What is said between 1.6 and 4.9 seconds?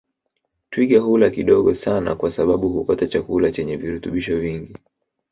sana kwa sababu hupata chakula chenye virutubisho vingi